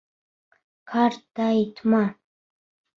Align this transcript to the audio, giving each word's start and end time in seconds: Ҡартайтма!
Ҡартайтма! 0.95 2.03